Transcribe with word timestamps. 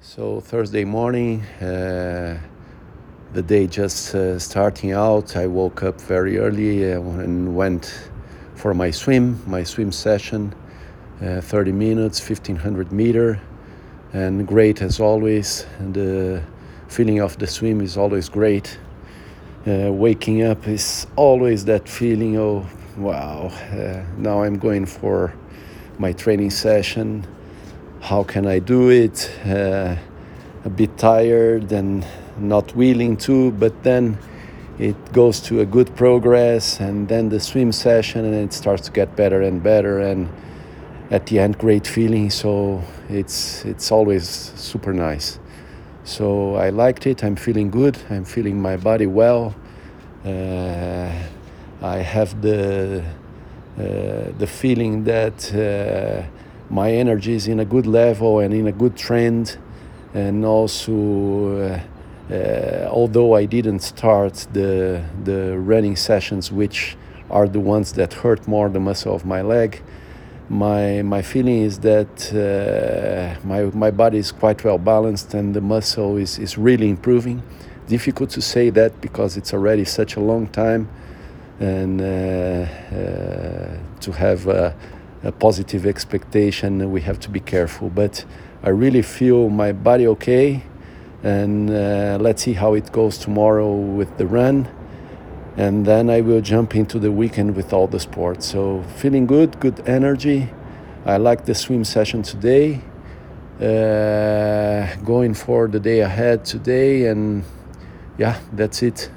So 0.00 0.40
Thursday 0.40 0.84
morning, 0.84 1.42
uh, 1.60 2.38
the 3.32 3.42
day 3.42 3.66
just 3.66 4.14
uh, 4.14 4.38
starting 4.38 4.92
out. 4.92 5.36
I 5.36 5.48
woke 5.48 5.82
up 5.82 6.00
very 6.00 6.38
early 6.38 6.92
uh, 6.92 7.00
and 7.00 7.56
went 7.56 8.08
for 8.54 8.74
my 8.74 8.92
swim, 8.92 9.42
my 9.44 9.64
swim 9.64 9.90
session, 9.90 10.54
uh, 11.20 11.40
30 11.40 11.72
minutes, 11.72 12.20
1500 12.20 12.92
meter, 12.92 13.40
and 14.12 14.46
great 14.46 14.82
as 14.82 15.00
always. 15.00 15.66
The 15.90 16.44
feeling 16.86 17.20
of 17.20 17.36
the 17.38 17.48
swim 17.48 17.80
is 17.80 17.96
always 17.96 18.28
great. 18.28 18.78
Uh, 19.66 19.92
waking 19.92 20.44
up 20.44 20.68
is 20.68 21.08
always 21.16 21.64
that 21.64 21.88
feeling 21.88 22.38
of 22.38 22.96
wow. 22.96 23.48
Uh, 23.72 24.04
now 24.16 24.44
I'm 24.44 24.58
going 24.58 24.86
for 24.86 25.34
my 25.98 26.12
training 26.12 26.50
session 26.50 27.26
how 28.00 28.22
can 28.22 28.46
I 28.46 28.58
do 28.58 28.90
it? 28.90 29.30
Uh, 29.44 29.96
a 30.64 30.70
bit 30.70 30.96
tired 30.98 31.72
and 31.72 32.04
not 32.38 32.74
willing 32.76 33.16
to, 33.16 33.50
but 33.52 33.82
then 33.82 34.18
it 34.78 35.12
goes 35.12 35.40
to 35.40 35.60
a 35.60 35.66
good 35.66 35.94
progress, 35.96 36.80
and 36.80 37.08
then 37.08 37.28
the 37.28 37.40
swim 37.40 37.72
session, 37.72 38.24
and 38.24 38.34
it 38.34 38.52
starts 38.52 38.86
to 38.86 38.92
get 38.92 39.16
better 39.16 39.42
and 39.42 39.62
better, 39.62 39.98
and 39.98 40.28
at 41.10 41.26
the 41.26 41.38
end, 41.38 41.58
great 41.58 41.86
feeling. 41.86 42.30
So 42.30 42.82
it's 43.08 43.64
it's 43.64 43.90
always 43.90 44.28
super 44.56 44.92
nice. 44.92 45.38
So 46.04 46.54
I 46.54 46.70
liked 46.70 47.06
it. 47.06 47.24
I'm 47.24 47.36
feeling 47.36 47.70
good. 47.70 47.98
I'm 48.10 48.24
feeling 48.24 48.60
my 48.60 48.76
body 48.76 49.06
well. 49.06 49.54
Uh, 50.24 51.10
I 51.82 51.98
have 51.98 52.40
the 52.40 53.04
uh, 53.78 53.82
the 54.38 54.46
feeling 54.46 55.04
that. 55.04 55.52
Uh, 55.52 56.26
my 56.70 56.92
energy 56.92 57.34
is 57.34 57.48
in 57.48 57.60
a 57.60 57.64
good 57.64 57.86
level 57.86 58.40
and 58.40 58.52
in 58.52 58.66
a 58.66 58.72
good 58.72 58.96
trend. 58.96 59.56
And 60.14 60.44
also, 60.44 61.58
uh, 61.58 61.80
uh, 62.32 62.88
although 62.90 63.34
I 63.34 63.44
didn't 63.44 63.80
start 63.80 64.46
the, 64.52 65.04
the 65.24 65.58
running 65.58 65.96
sessions, 65.96 66.52
which 66.52 66.96
are 67.30 67.48
the 67.48 67.60
ones 67.60 67.92
that 67.92 68.14
hurt 68.14 68.46
more 68.48 68.68
the 68.68 68.80
muscle 68.80 69.14
of 69.14 69.24
my 69.24 69.42
leg, 69.42 69.82
my, 70.48 71.02
my 71.02 71.20
feeling 71.20 71.62
is 71.62 71.78
that 71.80 72.32
uh, 72.32 73.46
my, 73.46 73.64
my 73.64 73.90
body 73.90 74.18
is 74.18 74.32
quite 74.32 74.64
well 74.64 74.78
balanced 74.78 75.34
and 75.34 75.54
the 75.54 75.60
muscle 75.60 76.16
is, 76.16 76.38
is 76.38 76.56
really 76.56 76.88
improving. 76.88 77.42
Difficult 77.86 78.30
to 78.30 78.42
say 78.42 78.70
that 78.70 78.98
because 79.00 79.36
it's 79.36 79.52
already 79.52 79.84
such 79.84 80.16
a 80.16 80.20
long 80.20 80.46
time 80.48 80.88
and 81.60 82.00
uh, 82.00 82.04
uh, 82.04 83.78
to 84.00 84.12
have 84.12 84.74
a 85.22 85.32
positive 85.32 85.86
expectation, 85.86 86.90
we 86.90 87.00
have 87.02 87.18
to 87.20 87.30
be 87.30 87.40
careful. 87.40 87.90
But 87.90 88.24
I 88.62 88.70
really 88.70 89.02
feel 89.02 89.48
my 89.48 89.72
body 89.72 90.06
okay, 90.06 90.62
and 91.22 91.70
uh, 91.70 92.18
let's 92.20 92.42
see 92.42 92.54
how 92.54 92.74
it 92.74 92.92
goes 92.92 93.18
tomorrow 93.18 93.74
with 93.74 94.16
the 94.18 94.26
run. 94.26 94.68
And 95.56 95.84
then 95.84 96.08
I 96.08 96.20
will 96.20 96.40
jump 96.40 96.76
into 96.76 97.00
the 97.00 97.10
weekend 97.10 97.56
with 97.56 97.72
all 97.72 97.88
the 97.88 97.98
sports. 97.98 98.46
So 98.46 98.84
feeling 98.96 99.26
good, 99.26 99.58
good 99.58 99.88
energy. 99.88 100.50
I 101.04 101.16
like 101.16 101.46
the 101.46 101.54
swim 101.54 101.84
session 101.84 102.22
today. 102.22 102.80
Uh, 103.60 104.94
going 105.04 105.34
for 105.34 105.66
the 105.66 105.80
day 105.80 105.98
ahead 105.98 106.44
today, 106.44 107.06
and 107.06 107.42
yeah, 108.16 108.38
that's 108.52 108.84
it. 108.84 109.10